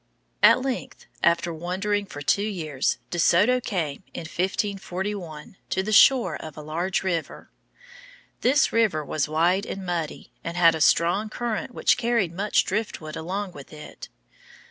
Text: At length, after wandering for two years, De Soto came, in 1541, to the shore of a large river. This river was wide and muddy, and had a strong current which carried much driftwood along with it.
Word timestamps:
At 0.41 0.63
length, 0.63 1.05
after 1.21 1.53
wandering 1.53 2.07
for 2.07 2.23
two 2.23 2.41
years, 2.41 2.97
De 3.11 3.19
Soto 3.19 3.59
came, 3.61 4.01
in 4.15 4.21
1541, 4.21 5.57
to 5.69 5.83
the 5.83 5.91
shore 5.91 6.37
of 6.37 6.57
a 6.57 6.61
large 6.63 7.03
river. 7.03 7.51
This 8.39 8.73
river 8.73 9.05
was 9.05 9.29
wide 9.29 9.67
and 9.67 9.85
muddy, 9.85 10.33
and 10.43 10.57
had 10.57 10.73
a 10.73 10.81
strong 10.81 11.29
current 11.29 11.75
which 11.75 11.97
carried 11.99 12.33
much 12.33 12.65
driftwood 12.65 13.15
along 13.15 13.51
with 13.51 13.71
it. 13.71 14.09